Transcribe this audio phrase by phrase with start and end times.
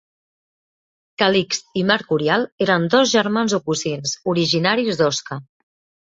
[1.21, 5.39] Calixt i Mercurial eren dos germans o cosins, originaris d'Osca.